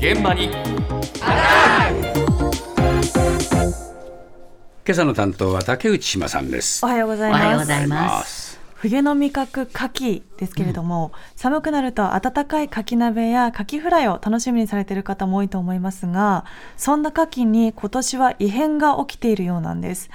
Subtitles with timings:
[0.00, 0.54] 現場に今
[4.88, 7.68] 朝の担当は竹内島さんですおはようございおはようごます。
[7.68, 8.60] ざいます。
[8.76, 16.46] 冬の味覚牡蠣ですけれども、寒くなると温かい牡蠣鍋や牡蠣フライを楽しみにされている方も多いと思いますが、
[16.78, 20.08] そんな牡蠣に今年は異変が起きているようなんです。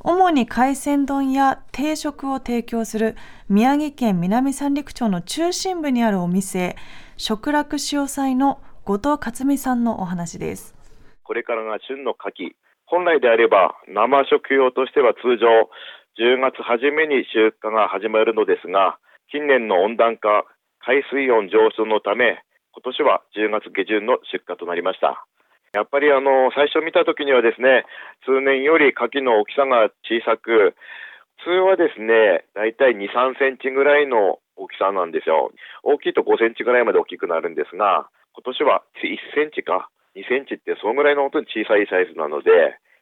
[0.00, 3.16] 主に海鮮丼や定食を提供する
[3.48, 6.76] 宮城県南三陸町の中心部にあるお店、
[7.16, 8.60] 食楽潮祭の
[8.90, 10.74] 後藤克美さんのお話です。
[11.22, 12.58] これからが旬の牡蠣。
[12.86, 15.46] 本来であれば生食用としては通常
[16.18, 18.98] 10月初めに出荷が始まるのですが、
[19.30, 20.42] 近年の温暖化、
[20.82, 22.42] 海水温上昇のため、
[22.74, 25.24] 今年は10月下旬の出荷となりました。
[25.70, 27.86] やっぱりあの、最初見た時にはですね、
[28.26, 30.74] 通年より牡蠣の大きさが小さく、
[31.46, 35.54] 普通はですね、だいたい2、3センチぐらいの大きさなんですよ。
[35.84, 42.50] 大きいと5センチぐらいまで大きくなるんですが、今年は1センチか2センチってそのぐらいの本当に小さいサイズなので、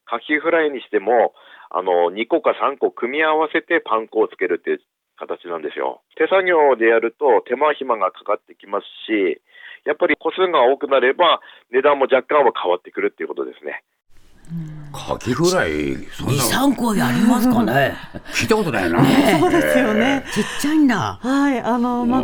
[0.04, 1.34] カキフライにしても、
[1.70, 4.80] あの、2個か3個組み合わせてパン粉をつけるっていう
[5.16, 6.00] 形なんですよ。
[6.16, 9.40] 手作業でやると手間暇がかかってきますし、
[9.84, 13.84] やっぱり個数が多くなれば値段も若干は変わってくるっていうことですね。
[14.92, 17.94] カキフライそん二なの三個やりますかね。
[18.32, 19.04] 聞いたことないな、
[19.38, 20.24] そうですよね。
[20.32, 21.18] ちっちゃいんだ。
[21.20, 22.22] はい、あの、まあ、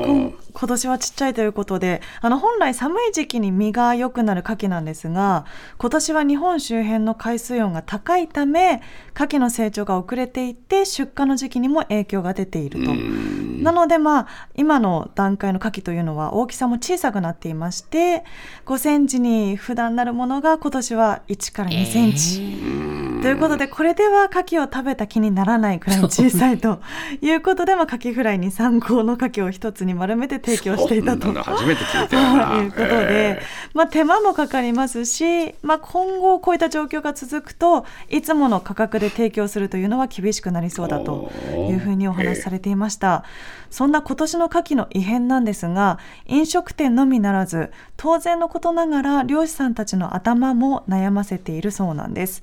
[0.54, 5.46] 今年はちっちゃいということで、あの、本来寒い時期に身が良くなる牡蠣なんですが、
[5.78, 8.80] 今年は日本周辺の海水温が高いため、
[9.14, 12.92] 牡蠣の成長が遅れていって、出荷の時期にも影響が出ていると。
[12.94, 18.24] なので、まあ、今の段階の牡蠣というのは大きさも小さくなっていまして、
[18.64, 23.03] 5センチに普段なるものが今年は1から2センチ。
[23.24, 26.82] ということで、これでは牡蠣を食べた気にならないくらい小さいと
[27.22, 31.32] いうことで、まあ、牡蠣フライに3個の牡蠣を一つに丸めて提供していたと。
[31.32, 32.48] 初めて聞いたよな。
[32.48, 33.40] ということで、
[33.72, 43.24] まあ、手間もかかりますし、まあ、今後こういった状況が続くといつもの価格で提供するというのは厳しくなりそうだというふうにお話しされていました、
[43.70, 52.42] そんな今年の牡蠣の異変なんですが飲食店のみならず当然のことながら漁師さんたちの頭も悩ませているそうなんです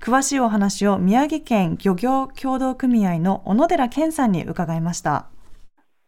[0.00, 5.28] 詳しいお話を宮城県漁業協同組合の小野寺健さんに伺いました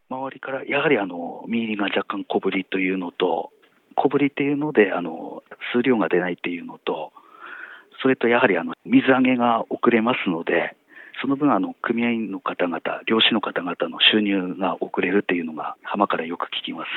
[0.08, 3.50] 周りからやはりあの身入りが若干小ぶりというのと、
[3.96, 5.42] 小ぶりっていうのであの
[5.74, 7.12] 数量が出ないっていうのと、
[8.02, 10.76] それとやはりあの水揚げが遅れますので、
[11.22, 16.88] その分あの組合員の方々、漁師の方々の収入が遅れるっていうのが浜からよく聞きます。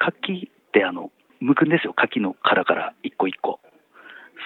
[0.00, 1.10] 牡蠣ってあの
[1.42, 3.60] 剥くんですよ、牡蠣の殻から一個一個。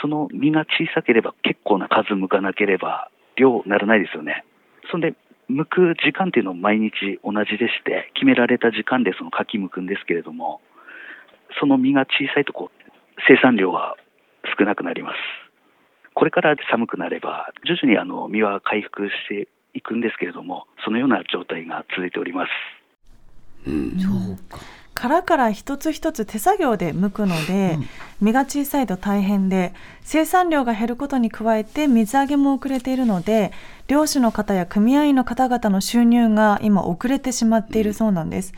[0.00, 4.44] その身が小さければ結構な数剥かなければ量ならないですよね。
[4.90, 5.14] そんで
[5.50, 10.60] 剥く時間っていうのは毎日同じでして、決められた時間でその柿剥くんですけれども、
[11.60, 12.86] その実が小さいとこう
[13.28, 13.96] 生産量は
[14.58, 15.16] 少なくなります。
[16.14, 22.50] これから寒くなれば、徐々にあの実は回復していくんですけれども、そのような状態が続いております。
[24.94, 27.78] 殻から一つ一つ手作業で剥くので、
[28.20, 33.52] 身が小さいと大変で生産量が減ることに加えて水揚げも遅れているので
[33.88, 38.52] 漁師の方や組合員の方々の収入が今遅れてしまっているそうなんです。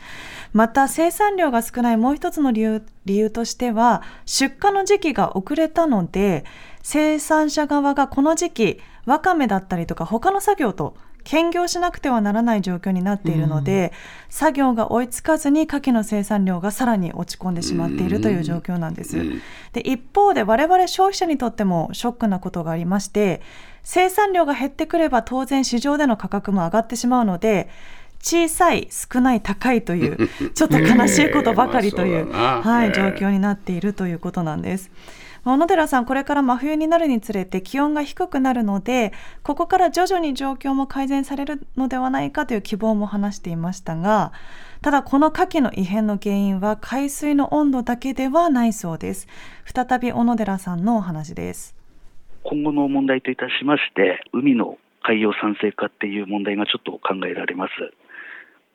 [0.53, 6.45] また生産量が少ないもう一つの理由理由としては出荷の時期が遅れたので
[6.81, 10.95] 生産者側がこの時期わかめだったりとか他の作業と
[11.29, 13.93] 兼業しなくてはならない状況になっているので、
[14.29, 19.15] 作業が追いつかずに牡蠣の生産量がさらに落ち込んでしまっているという状況なんです。
[19.73, 23.41] で一方で我々消費者にとってもショックなことがありまして
[23.83, 27.69] 生産量が減ってくれば当然市場での価格も上がってしまうので
[28.19, 34.89] 小さい少ない高いという ちょっと悲しいことばかりという、 まあそうはい、ええ状況になっているということなんです。
[35.45, 39.13] 小野寺さん、これから真冬になるにつれて気温が低くなるので、
[39.43, 44.33] ここから徐々に状況も改善されるのではないかという希望も話していましたが、
[44.81, 49.27] ただこの牡蠣の異変の原因は海水の温度だけではないそうです。
[49.65, 51.75] 再び小野寺さんのお話です。
[52.43, 57.71] 今後の問題といたしまして、海の海洋酸性化っていう問題がちょっと考えられます。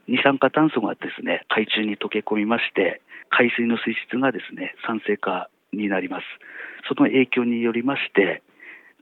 [0.06, 3.00] 二酸化炭素がですね、海中に溶け込みまして、
[3.30, 6.24] 海水の水質がですね、酸性化になります。
[6.88, 8.42] その影響によりまして、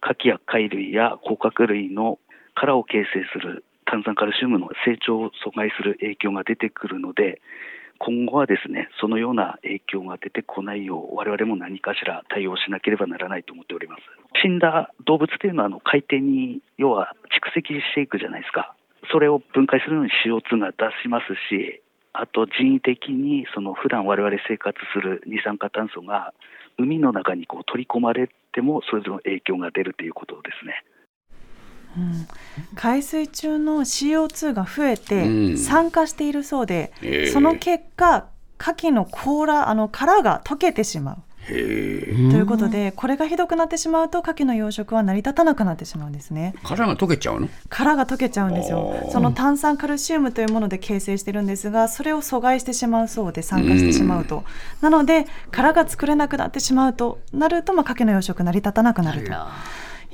[0.03, 2.19] 牡蠣や貝類や甲殻類の
[2.55, 7.41] 殻を形成する炭酸カルシウムの成長を阻害する影響が出てくるので、
[7.99, 14.03] 今後はですね、そのような影響が出てこないよう、我々も何かしら対応しなければならないと思っております。
[14.43, 18.75] 死んだ動物というのはあの海底に要は蓄積していくじゃないですか。
[19.13, 21.81] それを分解するのに CO2 が出しますし、
[22.13, 26.35] あと人為的にその普段我々生活する二酸化炭素が
[26.83, 30.85] 海の中にこう取り込まれてもそれぞれの影響が出るということですね。
[32.75, 41.17] 海水中の CO2 が増えうてん酸化しているそうで、ええその結果牡蠣の甲羅あの殻が溶けてしまう。
[41.47, 46.55] ということで、これがひどくなってしまうと牡蠣の養殖は成り立たなくなってしまうんですね。
[46.63, 47.49] 殻が溶けちゃうの？
[47.69, 49.09] 殻が溶けちゃうんですよ。
[49.11, 54.45] その炭酸カルシウムというもので形成してるんですがそれを阻害してしまうそうで酸化してしまうと。
[54.81, 59.33] なので殻が作れなくなってしまうとなると、まあ、牡蠣の養殖成り立たなくなると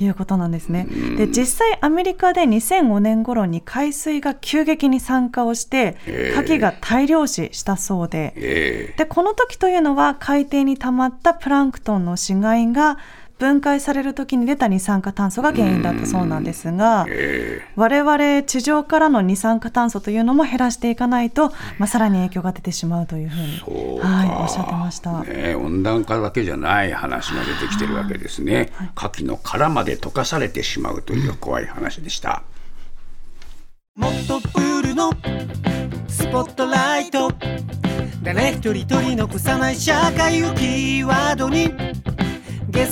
[0.01, 0.87] いうことなんですね。
[1.17, 8.33] で実際アメリカで2005年頃に海水が急激に酸化をして牡蠣が大量死したそうで。
[8.37, 8.95] え。
[8.97, 12.99] でこの時というのは海底に溜まったプランクトンの死骸が
[13.39, 17.73] 分解される時に出た二酸化炭素が原因だったそうなんですがええ。
[17.77, 25.23] 我々地上からの二酸化炭素というのも減らしていかないと、まあ、さらに影響が出てしまうというふうにはい、おっしゃってました。
[25.23, 28.71] ね、温暖化だけじゃない話が出てきてるわけですね。
[28.97, 32.43] 牡蠣の殻まで溶かされてしまうという怖い話でした。
[33.97, 35.13] もっとプールの
[36.09, 37.33] スポットライト。
[38.23, 41.69] 誰一人取り残さない社会をキーワードに。
[41.69, 42.18] ゲ